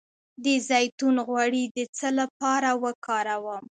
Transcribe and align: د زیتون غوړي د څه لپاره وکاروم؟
د 0.43 0.45
زیتون 0.69 1.15
غوړي 1.27 1.63
د 1.75 1.77
څه 1.97 2.07
لپاره 2.19 2.69
وکاروم؟ 2.83 3.63